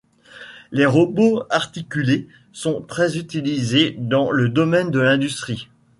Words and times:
Les 0.71 0.87
robots 0.87 1.43
articulés 1.51 2.27
sont 2.53 2.81
très 2.81 3.19
utilisés 3.19 3.95
dans 3.99 4.31
le 4.31 4.49
domaine 4.49 4.89
de 4.89 4.99
l'industrie. 4.99 5.69